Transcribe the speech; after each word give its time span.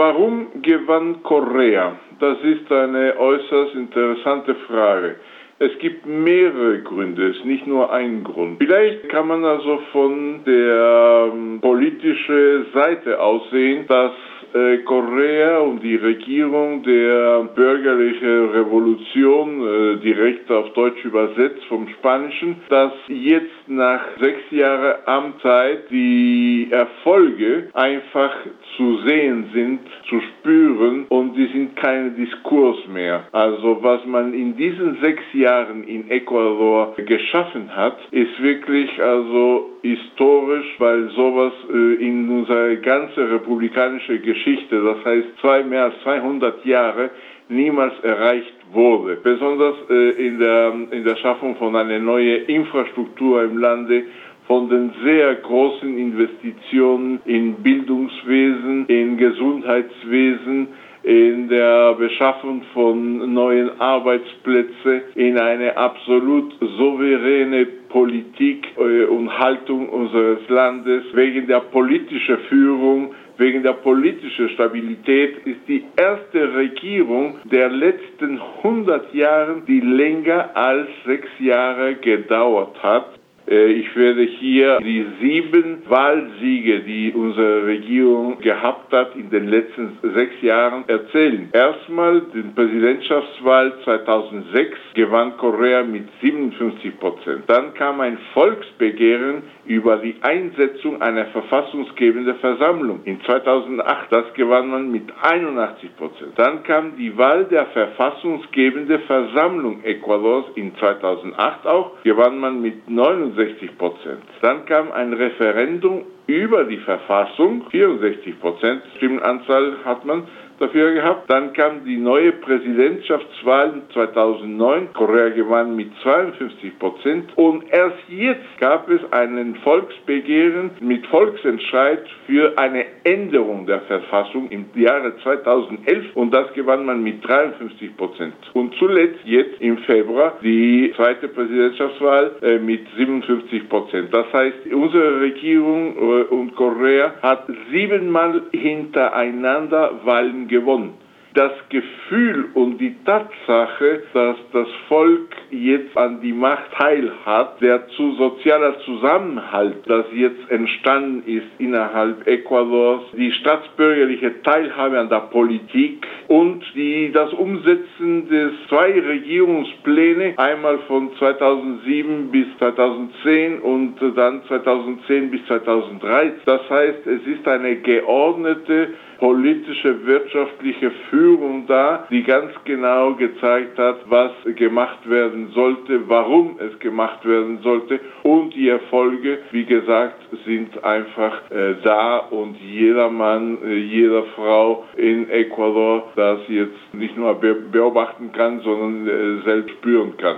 Warum 0.00 0.62
gewann 0.62 1.22
Korea? 1.22 1.94
Das 2.20 2.38
ist 2.40 2.72
eine 2.72 3.18
äußerst 3.18 3.74
interessante 3.74 4.54
Frage. 4.66 5.16
Es 5.58 5.78
gibt 5.78 6.06
mehrere 6.06 6.80
Gründe, 6.80 7.26
es 7.26 7.36
ist 7.36 7.44
nicht 7.44 7.66
nur 7.66 7.92
ein 7.92 8.24
Grund. 8.24 8.56
Vielleicht 8.56 9.10
kann 9.10 9.28
man 9.28 9.44
also 9.44 9.78
von 9.92 10.42
der 10.46 11.30
ähm, 11.34 11.60
politischen 11.60 12.64
Seite 12.72 13.20
aussehen, 13.20 13.84
dass 13.88 14.12
äh, 14.54 14.78
Korea 14.78 15.58
und 15.58 15.82
die 15.82 15.96
Regierung 15.96 16.82
der 16.82 17.42
bürgerlichen 17.54 18.48
Revolution, 18.52 19.48
äh, 19.60 19.96
direkt 19.98 20.50
auf 20.50 20.72
Deutsch 20.72 21.04
übersetzt 21.04 21.62
vom 21.68 21.86
Spanischen, 21.98 22.56
dass 22.70 22.92
jetzt 23.08 23.59
nach 23.70 24.00
sechs 24.20 24.50
Jahren 24.50 24.94
Amtszeit 25.06 25.90
die 25.90 26.68
Erfolge 26.70 27.68
einfach 27.72 28.32
zu 28.76 28.98
sehen 29.06 29.50
sind, 29.54 29.80
zu 30.08 30.20
spüren 30.20 31.06
und 31.08 31.34
die 31.34 31.46
sind 31.46 31.76
kein 31.76 32.16
Diskurs 32.16 32.78
mehr. 32.88 33.24
Also 33.32 33.78
was 33.82 34.04
man 34.04 34.34
in 34.34 34.56
diesen 34.56 35.00
sechs 35.00 35.22
Jahren 35.32 35.84
in 35.84 36.10
Ecuador 36.10 36.94
geschaffen 36.96 37.74
hat, 37.74 37.96
ist 38.10 38.42
wirklich 38.42 38.90
also 39.02 39.70
historisch, 39.82 40.66
weil 40.78 41.08
sowas 41.10 41.52
äh, 41.72 41.94
in 42.04 42.28
unserer 42.28 42.76
ganzen 42.76 43.30
republikanischen 43.30 44.22
Geschichte, 44.22 44.82
das 44.82 45.04
heißt 45.04 45.28
zwei 45.40 45.62
mehr 45.62 45.84
als 45.84 45.94
200 46.02 46.64
Jahre, 46.64 47.10
niemals 47.48 47.98
erreicht 48.02 48.59
wurde. 48.72 49.16
Besonders 49.22 49.74
äh, 49.88 50.10
in, 50.26 50.38
der, 50.38 50.72
in 50.90 51.04
der 51.04 51.16
Schaffung 51.16 51.56
von 51.56 51.74
einer 51.76 51.98
neuen 51.98 52.44
Infrastruktur 52.46 53.42
im 53.44 53.58
Lande, 53.58 54.04
von 54.46 54.68
den 54.68 54.92
sehr 55.04 55.36
großen 55.36 55.96
Investitionen 55.96 57.20
in 57.24 57.54
Bildungswesen, 57.62 58.86
in 58.86 59.16
Gesundheitswesen, 59.16 60.68
in 61.02 61.48
der 61.48 61.94
Beschaffung 61.94 62.62
von 62.74 63.32
neuen 63.32 63.80
Arbeitsplätzen, 63.80 65.02
in 65.14 65.38
eine 65.38 65.76
absolut 65.76 66.52
souveräne 66.60 67.64
Politik 67.88 68.66
äh, 68.76 69.04
und 69.04 69.38
Haltung 69.38 69.88
unseres 69.88 70.40
Landes, 70.48 71.04
wegen 71.14 71.46
der 71.46 71.60
politischen 71.60 72.38
Führung, 72.48 73.14
wegen 73.40 73.62
der 73.62 73.72
politischen 73.72 74.50
Stabilität 74.50 75.46
ist 75.46 75.60
die 75.66 75.84
erste 75.96 76.54
Regierung 76.54 77.38
der 77.50 77.70
letzten 77.70 78.38
100 78.58 79.14
Jahre, 79.14 79.62
die 79.66 79.80
länger 79.80 80.54
als 80.54 80.88
sechs 81.06 81.28
Jahre 81.38 81.96
gedauert 81.96 82.80
hat. 82.82 83.19
Äh, 83.50 83.72
ich 83.72 83.94
werde 83.96 84.22
hier 84.22 84.78
die 84.78 85.04
sieben 85.20 85.82
Wahlsiege, 85.88 86.80
die 86.80 87.12
unsere 87.12 87.66
Regierung 87.66 88.38
gehabt 88.40 88.92
hat 88.92 89.16
in 89.16 89.28
den 89.30 89.48
letzten 89.48 89.98
sechs 90.14 90.40
Jahren, 90.40 90.84
erzählen. 90.86 91.48
Erstmal 91.52 92.22
die 92.32 92.42
Präsidentschaftswahl 92.42 93.72
2006 93.84 94.78
gewann 94.94 95.36
Korea 95.36 95.82
mit 95.82 96.04
57 96.22 96.98
Prozent. 96.98 97.42
Dann 97.48 97.74
kam 97.74 98.00
ein 98.00 98.18
Volksbegehren 98.32 99.42
über 99.66 99.96
die 99.96 100.16
Einsetzung 100.22 101.02
einer 101.02 101.26
verfassungsgebenden 101.26 102.36
Versammlung. 102.36 103.00
In 103.04 103.20
2008, 103.22 104.06
das 104.10 104.32
gewann 104.34 104.68
man 104.68 104.92
mit 104.92 105.04
81 105.22 105.96
Prozent. 105.96 106.32
Dann 106.36 106.62
kam 106.62 106.96
die 106.96 107.16
Wahl 107.16 107.44
der 107.46 107.66
verfassungsgebenden 107.66 109.00
Versammlung 109.02 109.82
Ecuadors 109.84 110.46
in 110.54 110.74
2008 110.76 111.66
auch, 111.66 111.92
gewann 112.02 112.38
man 112.38 112.60
mit 112.62 112.88
69 112.88 113.39
65 113.40 113.78
Prozent. 113.78 114.22
Dann 114.42 114.66
kam 114.66 114.92
ein 114.92 115.12
Referendum 115.12 116.04
über 116.26 116.64
die 116.64 116.78
Verfassung, 116.78 117.64
64 117.70 118.38
Prozent 118.40 118.82
Stimmenanzahl 118.96 119.76
hat 119.84 120.04
man 120.04 120.24
dafür 120.60 120.92
gehabt. 120.92 121.30
Dann 121.30 121.52
kam 121.54 121.84
die 121.84 121.96
neue 121.96 122.32
Präsidentschaftswahl 122.32 123.82
2009. 123.92 124.92
Korea 124.92 125.30
gewann 125.30 125.74
mit 125.74 125.90
52 126.02 126.78
Prozent. 126.78 127.32
Und 127.36 127.64
erst 127.72 127.96
jetzt 128.08 128.58
gab 128.60 128.88
es 128.90 129.00
einen 129.12 129.56
Volksbegehren 129.56 130.70
mit 130.80 131.06
Volksentscheid 131.06 132.06
für 132.26 132.56
eine 132.58 132.84
Änderung 133.04 133.66
der 133.66 133.80
Verfassung 133.82 134.48
im 134.50 134.66
Jahre 134.74 135.16
2011. 135.22 136.14
Und 136.14 136.32
das 136.32 136.52
gewann 136.54 136.84
man 136.84 137.02
mit 137.02 137.26
53 137.26 137.96
Prozent. 137.96 138.34
Und 138.54 138.74
zuletzt 138.76 139.20
jetzt 139.24 139.60
im 139.60 139.78
Februar 139.78 140.38
die 140.42 140.92
zweite 140.96 141.28
Präsidentschaftswahl 141.28 142.32
äh, 142.42 142.58
mit 142.58 142.86
57 142.96 143.68
Prozent. 143.68 144.12
Das 144.12 144.32
heißt, 144.32 144.66
unsere 144.72 145.20
Regierung 145.20 145.96
äh, 145.96 146.22
und 146.24 146.54
Korea 146.56 147.14
hat 147.22 147.46
siebenmal 147.70 148.42
hintereinander 148.52 150.00
Wahlen 150.04 150.48
gewonnen. 150.48 150.94
Das 151.32 151.52
Gefühl 151.68 152.48
und 152.54 152.78
die 152.78 152.96
Tatsache, 153.04 154.02
dass 154.12 154.36
das 154.52 154.66
Volk 154.88 155.28
jetzt 155.50 155.96
an 155.96 156.20
die 156.20 156.32
Macht 156.32 156.72
teilhat, 156.76 157.60
der 157.60 157.86
zu 157.90 158.14
sozialer 158.16 158.80
Zusammenhalt, 158.80 159.76
das 159.86 160.06
jetzt 160.12 160.50
entstanden 160.50 161.22
ist 161.26 161.46
innerhalb 161.58 162.26
Ecuadors, 162.26 163.02
die 163.12 163.30
staatsbürgerliche 163.30 164.42
Teilhabe 164.42 164.98
an 164.98 165.08
der 165.08 165.28
Politik 165.30 166.04
und 166.26 166.64
die, 166.74 167.12
das 167.12 167.32
Umsetzen 167.32 168.28
des 168.28 168.50
zwei 168.68 168.98
Regierungspläne, 168.98 170.34
einmal 170.36 170.78
von 170.88 171.14
2007 171.16 172.32
bis 172.32 172.46
2010 172.58 173.60
und 173.60 173.94
dann 174.16 174.42
2010 174.48 175.30
bis 175.30 175.46
2013. 175.46 176.40
Das 176.44 176.68
heißt, 176.68 177.06
es 177.06 177.24
ist 177.24 177.46
eine 177.46 177.76
geordnete 177.76 178.94
politische, 179.20 180.06
wirtschaftliche 180.06 180.90
Führung 181.10 181.66
da, 181.66 182.06
die 182.10 182.22
ganz 182.22 182.52
genau 182.64 183.14
gezeigt 183.14 183.78
hat, 183.78 183.98
was 184.08 184.32
gemacht 184.56 185.08
werden 185.08 185.50
sollte, 185.54 186.08
warum 186.08 186.58
es 186.58 186.78
gemacht 186.80 187.24
werden 187.24 187.60
sollte 187.62 188.00
und 188.22 188.54
die 188.54 188.68
Erfolge, 188.68 189.38
wie 189.52 189.66
gesagt, 189.66 190.20
sind 190.46 190.82
einfach 190.82 191.50
äh, 191.50 191.74
da 191.84 192.16
und 192.18 192.56
jeder 192.60 193.10
Mann, 193.10 193.58
äh, 193.62 193.76
jede 193.76 194.24
Frau 194.34 194.84
in 194.96 195.28
Ecuador 195.28 196.10
das 196.16 196.40
jetzt 196.48 196.94
nicht 196.94 197.16
nur 197.16 197.34
beobachten 197.34 198.32
kann, 198.32 198.60
sondern 198.60 199.06
äh, 199.06 199.44
selbst 199.44 199.70
spüren 199.76 200.16
kann. 200.16 200.36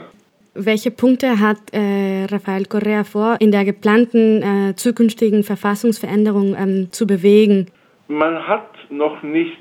Welche 0.54 0.90
Punkte 0.90 1.40
hat 1.40 1.58
äh, 1.72 2.26
Rafael 2.30 2.66
Correa 2.66 3.04
vor, 3.04 3.36
in 3.40 3.52
der 3.52 3.64
geplanten 3.64 4.42
äh, 4.42 4.74
zukünftigen 4.74 5.44
Verfassungsveränderung 5.44 6.54
ähm, 6.58 6.88
zu 6.90 7.06
bewegen? 7.06 7.68
Man 8.08 8.46
hat 8.46 8.70
noch 8.90 9.22
nicht 9.22 9.58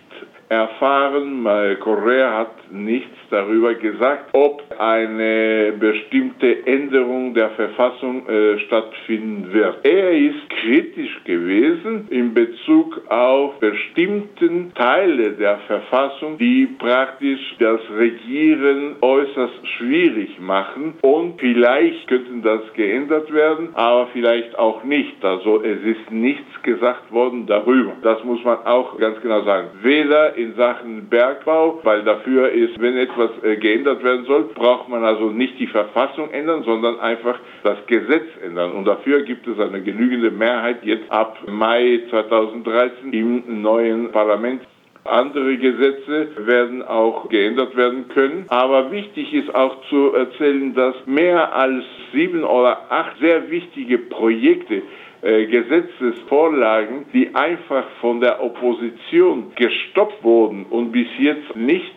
erfahren, 0.50 1.44
Korea 1.78 2.40
hat 2.40 2.56
nichts 2.72 3.18
darüber 3.30 3.74
gesagt, 3.76 4.30
ob 4.34 4.64
eine 4.78 5.74
bestimmte 5.80 6.66
Änderung 6.66 7.34
der 7.34 7.50
Verfassung 7.52 8.28
äh, 8.28 8.60
stattfinden 8.60 9.52
wird. 9.54 9.86
Er 9.86 10.12
ist 10.12 10.50
kritisch 10.50 11.24
gewesen 11.26 12.08
in 12.10 12.34
Bezug 12.34 13.02
auf 13.10 13.60
bestimmten 13.60 14.74
Teile 14.74 15.32
der 15.34 15.60
Verfassung, 15.68 16.38
die 16.38 16.68
praktisch 16.78 17.56
das 17.60 17.82
Regieren 17.98 18.96
äußerst 19.02 19.68
schwierig 19.78 20.40
machen 20.40 20.96
und 21.02 21.40
vielleicht 21.40 22.08
könnten 22.08 22.42
das 22.42 22.62
geändert 22.74 23.32
werden, 23.34 23.70
aber 23.74 24.08
vielleicht 24.14 24.58
auch 24.58 24.84
nicht. 24.84 25.24
Also 25.24 25.62
es 25.64 25.82
ist 25.84 26.12
nichts 26.12 26.62
gesagt 26.64 27.12
worden 27.12 27.46
darüber. 27.48 27.94
Das 28.02 28.24
muss 28.24 28.44
man 28.44 28.60
auch 28.66 28.98
ganz 28.98 29.20
genau 29.22 29.44
sagen. 29.44 29.70
Weder 29.82 30.36
in 30.36 30.56
Sachen 30.56 31.10
Bergbau, 31.10 31.80
weil 31.84 32.04
dafür 32.04 32.50
ist, 32.50 32.61
wenn 32.80 32.98
etwas 32.98 33.32
äh, 33.44 33.58
geändert 33.58 34.04
werden 34.04 34.26
soll, 34.26 34.44
braucht 34.54 34.90
man 34.90 35.04
also 35.04 35.30
nicht 35.30 35.60
die 35.60 35.68
Verfassung 35.68 36.32
ändern, 36.32 36.64
sondern 36.64 37.00
einfach 37.00 37.40
das 37.64 37.78
Gesetz 37.88 38.28
ändern. 38.44 38.72
Und 38.74 38.86
dafür 38.86 39.24
gibt 39.24 39.48
es 39.48 39.60
eine 39.60 39.82
genügende 39.82 40.32
Mehrheit 40.32 40.84
jetzt 40.84 41.12
ab 41.12 41.38
Mai 41.48 42.02
2013 42.10 43.14
im 43.14 43.62
neuen 43.62 44.12
Parlament. 44.12 44.62
Andere 45.04 45.58
Gesetze 45.58 46.30
werden 46.38 46.84
auch 46.84 47.28
geändert 47.30 47.76
werden 47.76 48.08
können. 48.10 48.46
Aber 48.50 48.92
wichtig 48.92 49.34
ist 49.34 49.54
auch 49.54 49.82
zu 49.90 50.14
erzählen, 50.14 50.76
dass 50.76 50.96
mehr 51.08 51.56
als 51.56 51.84
sieben 52.14 52.44
oder 52.44 52.92
acht 52.92 53.18
sehr 53.20 53.50
wichtige 53.50 53.98
Projekte 53.98 54.84
äh, 55.24 55.46
Gesetzesvorlagen, 55.46 57.06
die 57.14 57.34
einfach 57.36 57.86
von 58.00 58.22
der 58.22 58.44
Opposition 58.44 59.52
gestoppt 59.56 60.24
wurden 60.24 60.66
und 60.70 60.92
bis 60.92 61.08
jetzt 61.20 61.56
nicht 61.56 61.92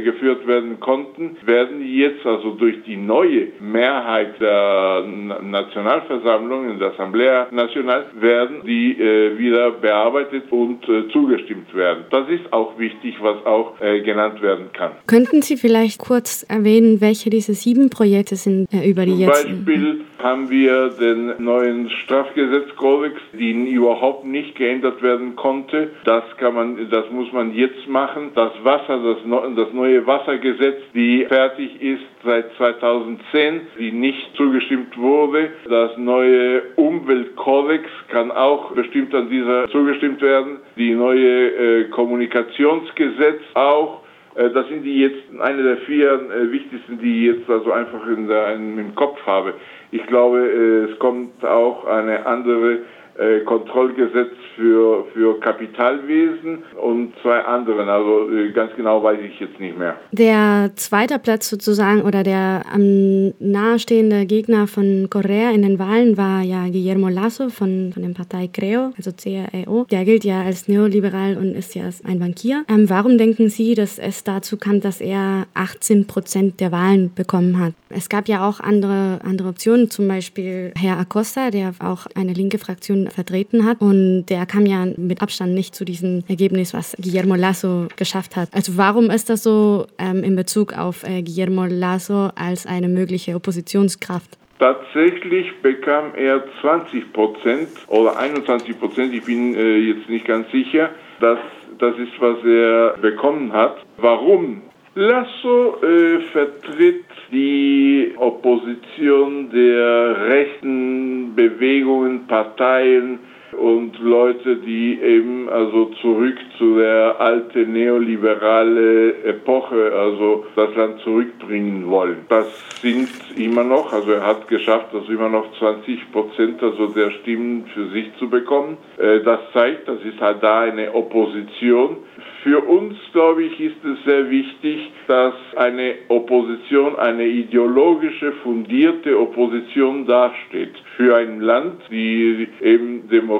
durchgeführt 0.00 0.46
werden 0.46 0.80
konnten, 0.80 1.36
werden 1.44 1.84
jetzt 1.84 2.24
also 2.24 2.52
durch 2.52 2.76
die 2.86 2.96
neue 2.96 3.48
Mehrheit 3.60 4.40
der 4.40 5.04
Nationalversammlung 5.42 6.70
in 6.70 6.78
der 6.78 6.92
Assemblea 6.92 7.48
Nacional 7.50 8.06
werden 8.18 8.62
die 8.64 8.92
äh, 8.92 9.38
wieder 9.38 9.72
bearbeitet 9.72 10.44
und 10.50 10.88
äh, 10.88 11.08
zugestimmt 11.12 11.74
werden. 11.74 12.04
Das 12.10 12.28
ist 12.28 12.52
auch 12.52 12.78
wichtig, 12.78 13.16
was 13.20 13.44
auch 13.46 13.80
äh, 13.80 14.00
genannt 14.00 14.40
werden 14.42 14.66
kann. 14.72 14.92
Könnten 15.06 15.42
Sie 15.42 15.56
vielleicht 15.56 15.98
kurz 15.98 16.44
erwähnen, 16.48 17.00
welche 17.00 17.30
diese 17.30 17.54
sieben 17.54 17.90
Projekte 17.90 18.36
sind, 18.36 18.72
äh, 18.72 18.88
über 18.88 19.04
die 19.04 19.12
Zum 19.12 19.20
jetzt... 19.20 19.44
Beispiel 19.44 20.00
haben 20.22 20.50
wir 20.50 20.90
den 20.90 21.42
neuen 21.42 21.90
Strafgesetzkodex, 21.90 23.20
den 23.32 23.66
überhaupt 23.66 24.24
nicht 24.24 24.54
geändert 24.56 25.02
werden 25.02 25.36
konnte. 25.36 25.90
Das 26.04 26.24
kann 26.38 26.54
man, 26.54 26.90
das 26.90 27.10
muss 27.10 27.32
man 27.32 27.54
jetzt 27.54 27.88
machen. 27.88 28.30
Das 28.34 28.52
Wasser, 28.62 28.98
das, 29.02 29.18
das 29.56 29.72
neue 29.72 30.06
Wassergesetz, 30.06 30.78
die 30.94 31.26
fertig 31.28 31.80
ist 31.80 32.02
seit 32.24 32.52
2010, 32.56 33.60
die 33.78 33.92
nicht 33.92 34.34
zugestimmt 34.36 34.96
wurde. 34.98 35.50
Das 35.68 35.96
neue 35.96 36.62
Umweltkodex 36.76 37.84
kann 38.08 38.30
auch 38.30 38.72
bestimmt 38.72 39.14
an 39.14 39.30
dieser 39.30 39.68
zugestimmt 39.68 40.20
werden. 40.20 40.58
Die 40.76 40.94
neue 40.94 41.80
äh, 41.80 41.84
Kommunikationsgesetz 41.90 43.40
auch. 43.54 43.99
Äh, 44.40 44.50
das 44.50 44.68
sind 44.68 44.82
die 44.84 45.00
jetzt 45.00 45.22
eine 45.38 45.62
der 45.62 45.76
vier 45.78 46.12
äh, 46.12 46.50
wichtigsten, 46.50 46.98
die 46.98 47.28
ich 47.28 47.36
jetzt 47.36 47.50
also 47.50 47.72
einfach 47.72 48.06
in 48.06 48.26
der, 48.26 48.54
in, 48.54 48.78
im 48.78 48.94
Kopf 48.94 49.18
habe. 49.26 49.54
Ich 49.90 50.04
glaube, 50.06 50.38
äh, 50.40 50.92
es 50.92 50.98
kommt 50.98 51.44
auch 51.44 51.84
eine 51.84 52.24
andere 52.26 52.78
äh, 53.20 53.40
Kontrollgesetz 53.40 54.32
für, 54.56 55.04
für 55.12 55.38
Kapitalwesen 55.40 56.62
und 56.80 57.12
zwei 57.22 57.40
anderen. 57.40 57.88
Also 57.88 58.30
äh, 58.30 58.50
ganz 58.52 58.72
genau 58.76 59.02
weiß 59.02 59.18
ich 59.20 59.38
jetzt 59.38 59.60
nicht 59.60 59.76
mehr. 59.78 59.96
Der 60.10 60.70
zweite 60.76 61.18
Platz 61.18 61.50
sozusagen 61.50 62.00
oder 62.00 62.22
der 62.22 62.62
am 62.72 63.34
nahestehende 63.38 64.24
Gegner 64.24 64.66
von 64.66 65.08
Correa 65.10 65.50
in 65.50 65.62
den 65.62 65.78
Wahlen 65.78 66.16
war 66.16 66.42
ja 66.42 66.64
Guillermo 66.68 67.08
Lasso 67.08 67.50
von, 67.50 67.90
von 67.92 68.02
der 68.02 68.14
Partei 68.14 68.48
Creo, 68.50 68.92
also 68.96 69.10
CREO. 69.12 69.86
Der 69.90 70.04
gilt 70.06 70.24
ja 70.24 70.42
als 70.42 70.66
neoliberal 70.66 71.36
und 71.36 71.54
ist 71.54 71.74
ja 71.74 71.84
ein 72.04 72.20
Bankier. 72.20 72.64
Ähm, 72.68 72.88
warum 72.88 73.18
denken 73.18 73.50
Sie, 73.50 73.74
dass 73.74 73.98
es 73.98 74.24
dazu 74.24 74.56
kam, 74.56 74.80
dass 74.80 75.02
er 75.02 75.46
18 75.52 76.06
Prozent 76.06 76.60
der 76.60 76.72
Wahlen 76.72 77.12
bekommen 77.14 77.58
hat? 77.58 77.74
Es 77.90 78.08
gab 78.08 78.28
ja 78.28 78.48
auch 78.48 78.60
andere, 78.60 79.20
andere 79.24 79.48
Optionen, 79.48 79.90
zum 79.90 80.08
Beispiel 80.08 80.72
Herr 80.76 80.98
Acosta, 80.98 81.50
der 81.50 81.74
auch 81.80 82.06
eine 82.14 82.32
linke 82.32 82.58
Fraktion 82.58 83.09
vertreten 83.12 83.64
hat. 83.64 83.80
Und 83.80 84.26
der 84.26 84.46
kam 84.46 84.66
ja 84.66 84.86
mit 84.96 85.22
Abstand 85.22 85.54
nicht 85.54 85.74
zu 85.74 85.84
diesem 85.84 86.22
Ergebnis, 86.28 86.74
was 86.74 86.96
Guillermo 87.00 87.34
Lasso 87.34 87.88
geschafft 87.96 88.36
hat. 88.36 88.48
Also 88.52 88.76
warum 88.76 89.10
ist 89.10 89.30
das 89.30 89.42
so 89.42 89.86
ähm, 89.98 90.22
in 90.22 90.36
Bezug 90.36 90.76
auf 90.76 91.04
äh, 91.04 91.22
Guillermo 91.22 91.66
Lasso 91.66 92.30
als 92.34 92.66
eine 92.66 92.88
mögliche 92.88 93.34
Oppositionskraft? 93.34 94.38
Tatsächlich 94.58 95.46
bekam 95.62 96.14
er 96.14 96.44
20 96.60 97.14
Prozent 97.14 97.68
oder 97.88 98.18
21 98.18 98.78
Prozent, 98.78 99.14
ich 99.14 99.24
bin 99.24 99.54
äh, 99.54 99.78
jetzt 99.78 100.06
nicht 100.10 100.26
ganz 100.26 100.50
sicher. 100.50 100.90
Das, 101.18 101.38
das 101.78 101.96
ist, 101.96 102.12
was 102.20 102.44
er 102.44 102.98
bekommen 103.00 103.54
hat. 103.54 103.78
Warum? 103.96 104.60
Lasso 104.94 105.76
äh, 105.82 106.20
vertritt 106.32 107.04
die 107.30 108.12
Opposition 108.16 109.48
der 109.50 110.28
rechten 110.28 111.34
Bewegungen, 111.34 112.26
Parteien 112.26 113.20
und 113.52 113.98
Leute, 113.98 114.56
die 114.56 115.00
eben 115.00 115.48
also 115.48 115.86
zurück 116.00 116.36
zu 116.58 116.76
der 116.76 117.20
alten 117.20 117.72
neoliberale 117.72 119.24
Epoche, 119.24 119.92
also 119.92 120.46
das 120.56 120.74
Land 120.74 121.00
zurückbringen 121.00 121.88
wollen. 121.88 122.26
Das 122.28 122.46
sind 122.80 123.08
immer 123.36 123.64
noch, 123.64 123.92
also 123.92 124.12
er 124.12 124.26
hat 124.26 124.48
geschafft, 124.48 124.88
das 124.92 125.08
immer 125.08 125.28
noch 125.28 125.52
20 125.58 126.12
Prozent 126.12 126.62
also 126.62 126.88
der 126.88 127.10
Stimmen 127.10 127.66
für 127.74 127.88
sich 127.88 128.10
zu 128.18 128.28
bekommen. 128.28 128.76
Äh, 128.98 129.20
das 129.20 129.40
zeigt, 129.52 129.88
das 129.88 130.02
ist 130.02 130.20
halt 130.20 130.42
da 130.42 130.60
eine 130.60 130.94
Opposition. 130.94 131.98
Für 132.42 132.60
uns, 132.60 132.96
glaube 133.12 133.44
ich, 133.44 133.60
ist 133.60 133.84
es 133.84 134.02
sehr 134.04 134.30
wichtig, 134.30 134.90
dass 135.06 135.34
eine 135.56 135.94
Opposition, 136.08 136.96
eine 136.96 137.26
ideologische, 137.26 138.32
fundierte 138.42 139.18
Opposition 139.18 140.06
dasteht. 140.06 140.72
Für 140.96 141.16
ein 141.16 141.40
Land, 141.40 141.82
die 141.90 142.48
eben 142.62 143.08
demokratisch 143.10 143.39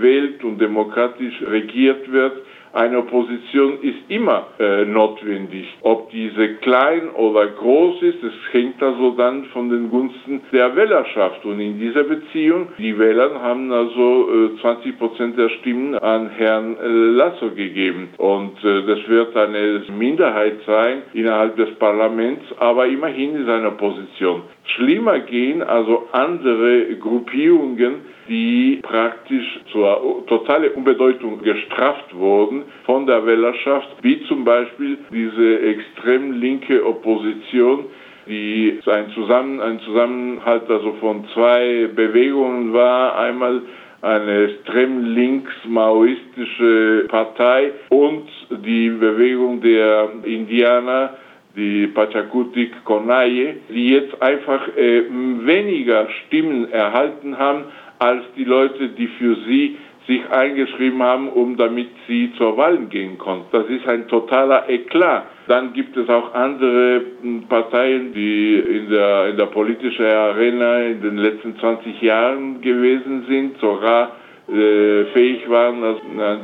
wählt 0.00 0.44
und 0.44 0.58
demokratisch 0.60 1.42
regiert 1.42 2.10
wird, 2.12 2.42
eine 2.72 2.98
Opposition 2.98 3.80
ist 3.82 3.98
immer 4.08 4.48
äh, 4.58 4.84
notwendig. 4.84 5.66
Ob 5.80 6.10
diese 6.10 6.54
klein 6.56 7.08
oder 7.10 7.46
groß 7.46 8.02
ist, 8.02 8.22
es 8.22 8.32
hängt 8.52 8.82
also 8.82 9.12
dann 9.12 9.46
von 9.46 9.70
den 9.70 9.88
Gunsten 9.90 10.42
der 10.52 10.76
Wählerschaft. 10.76 11.44
Und 11.44 11.60
in 11.60 11.78
dieser 11.80 12.04
Beziehung, 12.04 12.68
die 12.78 12.98
Wähler 12.98 13.40
haben 13.40 13.72
also 13.72 14.28
äh, 14.54 14.60
20 14.60 14.98
Prozent 14.98 15.38
der 15.38 15.48
Stimmen 15.48 15.94
an 15.94 16.28
Herrn 16.28 16.76
äh, 16.76 16.86
Lasso 16.86 17.50
gegeben. 17.50 18.10
Und 18.18 18.62
äh, 18.62 18.82
das 18.86 19.08
wird 19.08 19.34
eine 19.36 19.82
Minderheit 19.98 20.58
sein 20.66 21.02
innerhalb 21.14 21.56
des 21.56 21.74
Parlaments, 21.78 22.44
aber 22.58 22.86
immerhin 22.86 23.34
ist 23.36 23.48
eine 23.48 23.68
Opposition. 23.68 24.42
Schlimmer 24.76 25.20
gehen 25.20 25.62
also 25.62 26.06
andere 26.12 26.96
Gruppierungen, 27.00 28.02
die 28.28 28.80
praktisch 28.82 29.60
zur 29.72 30.24
totalen 30.26 30.72
Unbedeutung 30.72 31.42
gestraft 31.42 32.14
wurden 32.14 32.64
von 32.84 33.06
der 33.06 33.24
Wählerschaft, 33.24 33.88
wie 34.02 34.22
zum 34.24 34.44
Beispiel 34.44 34.98
diese 35.12 35.60
extrem 35.60 36.32
linke 36.40 36.84
Opposition, 36.84 37.86
die 38.26 38.78
ein, 38.86 39.10
Zusammen, 39.14 39.60
ein 39.60 39.80
Zusammenhalt 39.80 40.70
also 40.70 40.92
von 41.00 41.24
zwei 41.32 41.88
Bewegungen 41.94 42.72
war. 42.74 43.18
Einmal 43.18 43.62
eine 44.02 44.44
extrem 44.44 45.14
links-maoistische 45.14 47.06
Partei 47.08 47.72
und 47.88 48.28
die 48.50 48.90
Bewegung 48.90 49.60
der 49.60 50.10
Indianer, 50.24 51.16
die 51.56 51.88
Pachakutik 51.88 52.84
Konaye, 52.84 53.56
die 53.68 53.90
jetzt 53.90 54.22
einfach 54.22 54.68
äh, 54.76 55.02
weniger 55.44 56.08
Stimmen 56.26 56.70
erhalten 56.70 57.36
haben 57.38 57.64
als 57.98 58.24
die 58.36 58.44
Leute, 58.44 58.88
die 58.88 59.06
für 59.06 59.36
sie 59.46 59.76
sich 60.08 60.28
eingeschrieben 60.30 61.02
haben, 61.02 61.28
um 61.28 61.56
damit 61.56 61.88
sie 62.06 62.32
zur 62.38 62.56
Wahl 62.56 62.78
gehen 62.86 63.18
konnten. 63.18 63.46
Das 63.52 63.66
ist 63.66 63.86
ein 63.86 64.08
totaler 64.08 64.68
Eklat. 64.68 65.24
Dann 65.46 65.74
gibt 65.74 65.96
es 65.96 66.08
auch 66.08 66.34
andere 66.34 67.02
hm, 67.20 67.44
Parteien, 67.48 68.12
die 68.14 68.54
in 68.54 68.90
der, 68.90 69.28
in 69.28 69.36
der 69.36 69.46
politischen 69.46 70.06
Arena 70.06 70.80
in 70.80 71.02
den 71.02 71.18
letzten 71.18 71.58
20 71.58 72.00
Jahren 72.00 72.60
gewesen 72.62 73.26
sind, 73.28 73.58
sogar 73.58 74.12
äh, 74.48 75.04
fähig 75.12 75.48
waren, 75.50 75.82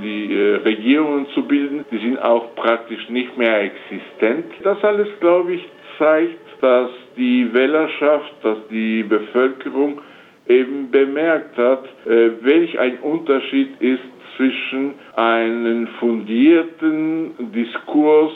die 0.03 0.35
äh, 0.35 0.57
Regierungen 0.57 1.27
zu 1.35 1.43
bilden. 1.43 1.87
Die 1.91 1.99
sind 1.99 2.23
auch 2.23 2.55
praktisch 2.55 3.09
nicht 3.09 3.37
mehr 3.39 3.63
existent. 3.63 4.45
Das 4.63 4.83
alles, 4.85 5.09
glaube 5.21 5.55
ich, 5.55 5.65
zeigt, 5.99 6.39
dass 6.61 6.91
die 7.17 7.53
Wählerschaft, 7.55 8.35
dass 8.43 8.59
die 8.71 9.05
Bevölkerung 9.05 10.01
eben 10.49 10.91
bemerkt 10.91 11.57
hat, 11.57 11.85
äh, 12.07 12.31
welch 12.43 12.79
ein 12.79 12.99
Unterschied 12.99 13.81
ist 13.81 14.03
zwischen 14.37 14.95
einem 15.17 15.87
fundierten 15.99 17.53
Diskurs 17.53 18.33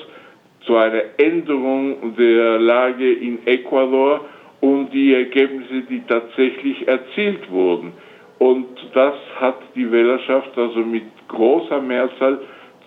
zu 0.65 0.77
einer 0.77 1.03
Änderung 1.19 2.15
der 2.17 2.59
Lage 2.59 3.13
in 3.13 3.47
Ecuador 3.47 4.25
und 4.61 4.93
die 4.93 5.15
Ergebnisse, 5.15 5.83
die 5.89 6.03
tatsächlich 6.07 6.87
erzielt 6.87 7.51
wurden. 7.51 7.93
Und 8.39 8.67
das 8.95 9.15
hat 9.37 9.59
die 9.75 9.91
Wählerschaft 9.91 10.57
also 10.57 10.81
mit 10.81 11.05
großer 11.29 11.81
Mehrzahl 11.81 12.41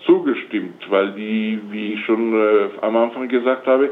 zugestimmt, 0.06 0.90
weil 0.90 1.12
die, 1.12 1.60
wie 1.70 1.94
ich 1.94 2.04
schon 2.04 2.34
äh, 2.34 2.68
am 2.80 2.96
Anfang 2.96 3.28
gesagt 3.28 3.66
habe, 3.66 3.90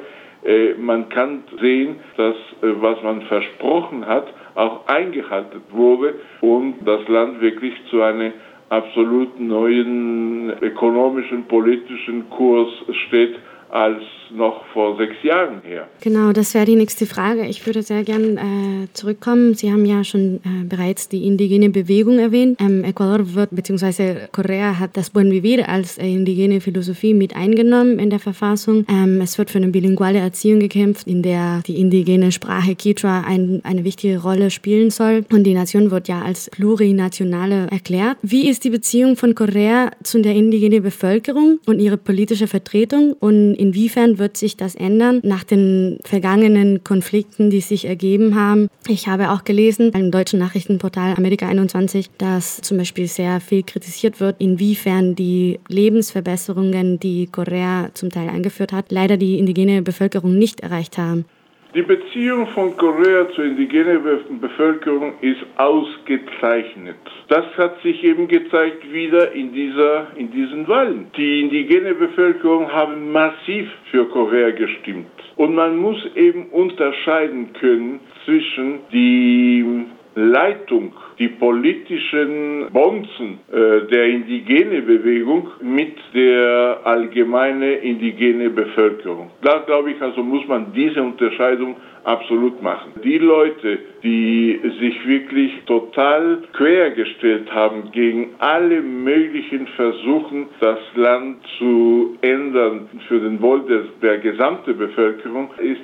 man 0.78 1.08
kann 1.08 1.44
sehen, 1.60 1.96
dass 2.16 2.34
äh, 2.62 2.74
was 2.80 3.02
man 3.02 3.22
versprochen 3.22 4.06
hat, 4.06 4.26
auch 4.54 4.86
eingehalten 4.86 5.62
wurde 5.70 6.14
und 6.40 6.76
das 6.84 7.06
Land 7.08 7.40
wirklich 7.40 7.74
zu 7.90 8.02
einem 8.02 8.32
absolut 8.68 9.38
neuen 9.38 10.50
ökonomischen, 10.62 11.44
politischen 11.44 12.30
Kurs 12.30 12.68
steht, 13.06 13.36
als 13.70 14.02
noch 14.32 14.64
vor 14.72 14.96
sechs 14.96 15.22
Jahren 15.22 15.60
her. 15.62 15.88
Genau, 16.00 16.32
das 16.32 16.54
wäre 16.54 16.66
die 16.66 16.76
nächste 16.76 17.06
Frage. 17.06 17.46
Ich 17.46 17.64
würde 17.66 17.82
sehr 17.82 18.04
gern 18.04 18.36
äh, 18.36 18.88
zurückkommen. 18.92 19.54
Sie 19.54 19.72
haben 19.72 19.84
ja 19.84 20.04
schon 20.04 20.36
äh, 20.36 20.64
bereits 20.64 21.08
die 21.08 21.26
indigene 21.26 21.70
Bewegung 21.70 22.18
erwähnt. 22.18 22.60
Ähm, 22.60 22.84
Ecuador 22.84 23.34
wird, 23.34 23.50
beziehungsweise 23.52 24.28
Korea 24.32 24.78
hat 24.78 24.96
das 24.96 25.10
Buen 25.10 25.30
Vivir 25.30 25.68
als 25.68 25.98
äh, 25.98 26.06
indigene 26.06 26.60
Philosophie 26.60 27.14
mit 27.14 27.34
eingenommen 27.34 27.98
in 27.98 28.10
der 28.10 28.18
Verfassung. 28.18 28.84
Ähm, 28.88 29.20
es 29.20 29.38
wird 29.38 29.50
für 29.50 29.58
eine 29.58 29.68
bilinguale 29.68 30.18
Erziehung 30.18 30.60
gekämpft, 30.60 31.06
in 31.06 31.22
der 31.22 31.62
die 31.66 31.80
indigene 31.80 32.32
Sprache 32.32 32.74
Quechua 32.74 33.22
ein, 33.26 33.60
eine 33.64 33.84
wichtige 33.84 34.22
Rolle 34.22 34.50
spielen 34.50 34.90
soll. 34.90 35.24
Und 35.32 35.44
die 35.44 35.54
Nation 35.54 35.90
wird 35.90 36.08
ja 36.08 36.22
als 36.22 36.50
plurinationale 36.50 37.66
erklärt. 37.70 38.16
Wie 38.22 38.48
ist 38.48 38.64
die 38.64 38.70
Beziehung 38.70 39.16
von 39.16 39.34
Korea 39.34 39.90
zu 40.02 40.20
der 40.22 40.34
indigenen 40.34 40.82
Bevölkerung 40.82 41.58
und 41.66 41.80
ihre 41.80 41.96
politische 41.96 42.46
Vertretung? 42.46 43.14
Und 43.18 43.54
inwiefern 43.54 44.18
wird 44.20 44.36
sich 44.36 44.56
das 44.56 44.76
ändern 44.76 45.18
nach 45.24 45.42
den 45.42 45.98
vergangenen 46.04 46.84
Konflikten, 46.84 47.50
die 47.50 47.60
sich 47.60 47.86
ergeben 47.86 48.36
haben? 48.36 48.68
Ich 48.86 49.08
habe 49.08 49.32
auch 49.32 49.42
gelesen 49.42 49.90
beim 49.90 50.12
deutschen 50.12 50.38
Nachrichtenportal 50.38 51.16
Amerika 51.16 51.48
21, 51.48 52.10
dass 52.18 52.60
zum 52.60 52.78
Beispiel 52.78 53.08
sehr 53.08 53.40
viel 53.40 53.64
kritisiert 53.64 54.20
wird, 54.20 54.36
inwiefern 54.38 55.16
die 55.16 55.58
Lebensverbesserungen, 55.66 57.00
die 57.00 57.26
Korea 57.26 57.90
zum 57.94 58.10
Teil 58.10 58.28
eingeführt 58.28 58.72
hat, 58.72 58.92
leider 58.92 59.16
die 59.16 59.38
indigene 59.38 59.82
Bevölkerung 59.82 60.38
nicht 60.38 60.60
erreicht 60.60 60.96
haben. 60.96 61.24
Die 61.72 61.82
Beziehung 61.82 62.48
von 62.48 62.76
Korea 62.76 63.28
zur 63.30 63.44
indigenen 63.44 64.02
Bevölkerung 64.40 65.12
ist 65.20 65.38
ausgezeichnet. 65.56 66.96
Das 67.28 67.44
hat 67.56 67.80
sich 67.82 68.02
eben 68.02 68.26
gezeigt 68.26 68.92
wieder 68.92 69.30
in, 69.30 69.52
dieser, 69.52 70.08
in 70.16 70.32
diesen 70.32 70.66
Wahlen. 70.66 71.12
Die 71.16 71.42
indigene 71.42 71.94
Bevölkerung 71.94 72.72
haben 72.72 73.12
massiv 73.12 73.70
für 73.92 74.04
Korea 74.06 74.50
gestimmt. 74.50 75.12
Und 75.36 75.54
man 75.54 75.76
muss 75.76 76.04
eben 76.16 76.46
unterscheiden 76.46 77.52
können 77.52 78.00
zwischen 78.24 78.80
die 78.92 79.86
Leitung, 80.16 80.92
die 81.20 81.28
politischen 81.28 82.68
Bonzen 82.72 83.40
äh, 83.52 83.86
der 83.90 84.06
indigene 84.06 84.80
Bewegung 84.80 85.48
mit 85.60 85.94
der 86.14 86.80
allgemeine 86.84 87.74
indigene 87.74 88.48
Bevölkerung. 88.48 89.30
Da 89.42 89.58
glaube 89.58 89.92
ich, 89.92 90.00
also 90.00 90.22
muss 90.22 90.48
man 90.48 90.72
diese 90.72 91.02
Unterscheidung 91.02 91.76
absolut 92.04 92.62
machen. 92.62 92.92
Die 93.04 93.18
Leute, 93.18 93.78
die 94.02 94.58
sich 94.80 95.06
wirklich 95.06 95.52
total 95.66 96.38
quergestellt 96.54 97.52
haben 97.52 97.90
gegen 97.92 98.30
alle 98.38 98.80
möglichen 98.80 99.66
Versuchen, 99.76 100.48
das 100.60 100.78
Land 100.94 101.38
zu 101.58 102.16
ändern 102.22 102.88
für 103.08 103.20
den 103.20 103.40
Wohl 103.42 103.62
des, 103.66 103.86
der 104.00 104.18
gesamten 104.18 104.78
Bevölkerung, 104.78 105.50
ist, 105.58 105.80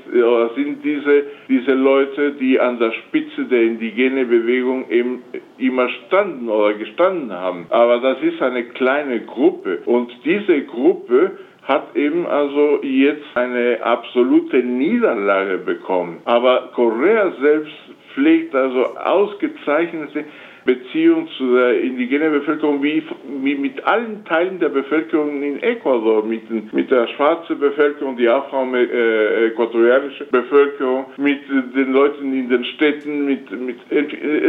sind 0.55 0.83
diese, 0.85 1.25
diese 1.49 1.75
Leute, 1.75 2.33
die 2.33 2.59
an 2.59 2.78
der 2.78 2.93
Spitze 2.93 3.45
der 3.45 3.62
indigenen 3.62 4.28
Bewegung 4.28 4.88
eben 4.90 5.23
immer 5.59 5.88
standen 5.88 6.49
oder 6.49 6.75
gestanden 6.75 7.33
haben. 7.33 7.66
Aber 7.71 8.00
das 8.00 8.21
ist 8.23 8.40
eine 8.42 8.64
kleine 8.64 9.21
Gruppe 9.21 9.80
und 9.87 10.11
diese 10.25 10.62
Gruppe 10.62 11.38
hat 11.62 11.97
eben 11.97 12.26
also 12.26 12.80
jetzt 12.83 13.25
eine 13.35 13.83
absolute 13.83 14.59
Niederlage 14.59 15.59
bekommen. 15.59 16.21
Aber 16.25 16.71
Korea 16.75 17.33
selbst 17.40 17.75
pflegt 18.14 18.54
also 18.54 18.97
ausgezeichnete 18.97 20.25
Beziehung 20.66 21.28
zu 21.38 21.54
der 21.54 21.80
indigenen 21.80 22.32
Bevölkerung 22.32 22.82
wie, 22.82 23.02
wie 23.42 23.54
mit 23.54 23.82
allen 23.87 24.25
Teilen 24.25 24.58
der 24.58 24.68
Bevölkerung 24.68 25.42
in 25.42 25.62
Ecuador, 25.62 26.25
mit, 26.25 26.73
mit 26.73 26.90
der 26.90 27.06
schwarzen 27.08 27.58
Bevölkerung, 27.58 28.16
die 28.16 28.28
afro-äquatorianische 28.28 30.25
äh, 30.25 30.30
Bevölkerung, 30.30 31.06
mit 31.16 31.40
den 31.49 31.92
Leuten 31.92 32.35
in 32.35 32.49
den 32.49 32.64
Städten, 32.64 33.25
mit, 33.25 33.50
mit, 33.50 33.78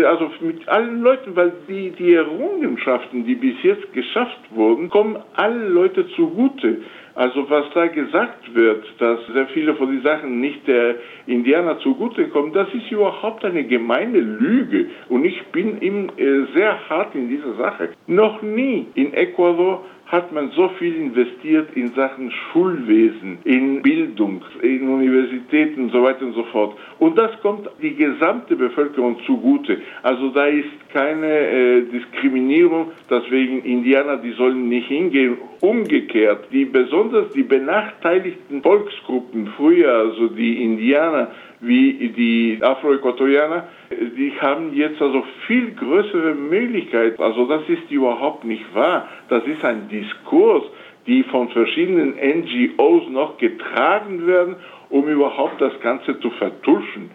also 0.06 0.32
mit 0.42 0.68
allen 0.68 1.02
Leuten, 1.02 1.36
weil 1.36 1.54
die, 1.70 1.92
die 1.92 2.16
Errungenschaften, 2.16 3.26
die 3.26 3.36
bis 3.36 3.56
jetzt 3.62 3.94
geschafft 3.94 4.42
wurden, 4.50 4.90
kommen 4.90 5.18
allen 5.36 5.72
Leute 5.74 6.08
zugute. 6.16 6.82
Also 7.18 7.50
was 7.50 7.66
da 7.74 7.88
gesagt 7.88 8.54
wird, 8.54 8.86
dass 9.00 9.26
sehr 9.34 9.48
viele 9.48 9.74
von 9.74 9.90
den 9.92 10.04
Sachen 10.04 10.40
nicht 10.40 10.68
der 10.68 10.98
Indianer 11.26 11.80
zugutekommen, 11.80 12.54
das 12.54 12.72
ist 12.76 12.92
überhaupt 12.92 13.44
eine 13.44 13.64
gemeine 13.64 14.20
Lüge. 14.20 14.92
Und 15.10 15.26
ich 15.26 15.44
bin 15.48 15.82
ihm 15.82 16.12
äh, 16.16 16.46
sehr 16.56 16.88
hart 16.88 17.16
in 17.16 17.28
dieser 17.28 17.56
Sache. 17.56 17.90
Noch 18.06 18.44
nie 18.44 18.86
in 18.94 19.16
Ecuador 19.16 19.84
hat 20.08 20.32
man 20.32 20.52
so 20.52 20.70
viel 20.80 20.96
investiert 20.96 21.76
in 21.76 21.94
Sachen 21.94 22.32
Schulwesen, 22.32 23.40
in 23.44 23.82
Bildung, 23.82 24.42
in 24.62 24.88
Universitäten 24.88 25.84
und 25.84 25.92
so 25.92 26.02
weiter 26.02 26.26
und 26.26 26.34
so 26.34 26.44
fort. 26.46 26.78
Und 27.00 27.18
das 27.18 27.32
kommt 27.42 27.70
die 27.82 27.94
gesamte 27.94 28.56
Bevölkerung 28.56 29.18
zugute. 29.26 29.82
Also 30.04 30.30
da 30.30 30.46
ist 30.46 30.70
keine 30.94 31.28
äh, 31.28 31.82
Diskriminierung, 31.82 32.92
deswegen 33.10 33.64
Indianer, 33.64 34.18
die 34.18 34.32
sollen 34.32 34.70
nicht 34.70 34.88
hingehen. 34.88 35.38
Umgekehrt, 35.60 36.48
die 36.52 36.66
besonders 36.66 37.32
die 37.34 37.44
benachteiligten 37.44 38.62
Volksgruppen, 38.62 39.48
früher 39.58 39.92
also 39.92 40.28
die 40.30 40.64
Indianer, 40.64 41.32
wie 41.60 42.10
die 42.16 42.60
Afroäquatorianer, 42.62 43.68
die 43.90 44.34
haben 44.40 44.74
jetzt 44.74 45.02
also 45.02 45.24
viel 45.48 45.72
größere 45.72 46.36
Möglichkeiten. 46.36 47.22
Also 47.22 47.48
das 47.48 47.64
ist 47.68 47.90
überhaupt 47.90 48.44
nicht 48.44 48.64
wahr. 48.76 49.08
Das 49.30 49.44
ist 49.46 49.64
ein 49.64 49.90
Diskurs, 49.90 50.64
die 51.08 51.24
von 51.24 51.50
verschiedenen 51.50 52.16
NGOs 52.16 53.10
noch 53.10 53.38
getragen 53.38 54.28
werden, 54.28 54.56
um 54.90 55.08
überhaupt 55.08 55.60
das 55.62 55.74
Ganze 55.82 56.20
zu 56.20 56.30
vertuschen. 56.32 57.10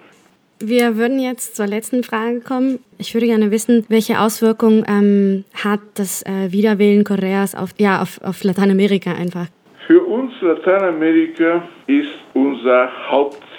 Wir 0.65 0.97
würden 0.97 1.19
jetzt 1.19 1.57
zur 1.57 1.67
letzten 1.67 2.05
Frage 2.05 2.41
kommen. 2.41 2.79
Ich 2.97 3.15
würde 3.15 3.27
gerne 3.27 3.51
wissen, 3.51 3.85
welche 3.89 4.21
Auswirkungen 4.21 4.85
ähm, 4.89 5.45
hat 5.55 5.81
das 5.95 6.23
äh, 6.23 6.53
Wiederwählen 6.53 7.03
Koreas 7.03 7.57
auf, 7.57 7.71
ja, 7.79 8.01
auf, 8.01 8.21
auf 8.23 8.45
Lateinamerika 8.45 9.13
einfach? 9.13 9.47
Für 9.89 10.01
uns 10.03 10.33
Lateinamerika 10.41 11.69
ist 11.89 12.15
unser 12.35 13.11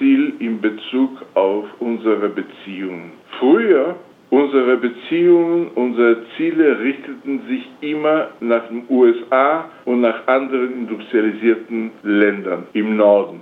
Hauptziel 0.04 0.34
in 0.40 0.60
Bezug 0.60 1.26
auf 1.34 1.66
unsere 1.80 2.30
Beziehungen. 2.30 3.14
Früher 3.40 3.96
Unsere 4.30 4.78
Beziehungen, 4.78 5.68
unsere 5.76 6.24
Ziele 6.36 6.80
richteten 6.80 7.42
sich 7.48 7.70
immer 7.82 8.30
nach 8.40 8.68
den 8.68 8.84
USA 8.90 9.70
und 9.86 10.02
nach 10.02 10.26
anderen 10.26 10.74
industrialisierten 10.74 11.92
Ländern 12.02 12.64
im 12.74 12.98
Norden. 12.98 13.42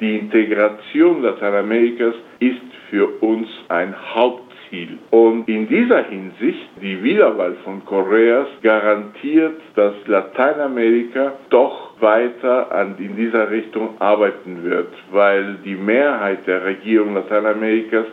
Die 0.00 0.18
Integration 0.18 1.22
Lateinamerikas 1.22 2.16
ist 2.40 2.66
für 2.90 3.06
uns 3.20 3.46
ein 3.68 3.94
Hauptziel. 4.12 4.98
Und 5.12 5.48
in 5.48 5.68
dieser 5.68 6.02
Hinsicht, 6.02 6.68
die 6.82 7.00
Wiederwahl 7.00 7.54
von 7.62 7.84
Koreas 7.84 8.48
garantiert, 8.60 9.60
dass 9.76 9.94
Lateinamerika 10.08 11.34
doch 11.50 11.83
weiter 12.00 12.72
an, 12.72 12.96
in 12.98 13.16
dieser 13.16 13.50
Richtung 13.50 14.00
arbeiten 14.00 14.64
wird, 14.64 14.92
weil 15.10 15.56
die 15.64 15.76
Mehrheit 15.76 16.46
der 16.46 16.64
Regierung 16.64 17.14
Lateinamerikas 17.14 18.06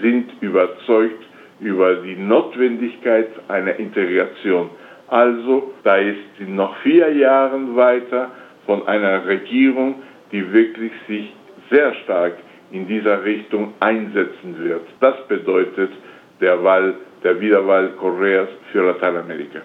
sind 0.00 0.30
überzeugt 0.40 1.24
über 1.60 1.96
die 1.96 2.16
Notwendigkeit 2.16 3.28
einer 3.48 3.76
Integration. 3.76 4.70
Also, 5.08 5.74
da 5.84 5.96
ist 5.96 6.38
in 6.38 6.56
noch 6.56 6.76
vier 6.78 7.12
Jahren 7.12 7.76
weiter 7.76 8.30
von 8.66 8.86
einer 8.86 9.26
Regierung, 9.26 9.96
die 10.32 10.52
wirklich 10.52 10.92
sich 11.06 11.34
sehr 11.70 11.94
stark 12.04 12.34
in 12.70 12.86
dieser 12.86 13.22
Richtung 13.24 13.74
einsetzen 13.80 14.56
wird. 14.58 14.86
Das 15.00 15.26
bedeutet 15.28 15.92
der 16.40 16.62
Wahl, 16.64 16.94
der 17.22 17.40
Wiederwahl 17.40 17.90
Koreas 17.90 18.48
für 18.72 18.86
Lateinamerika. 18.86 19.60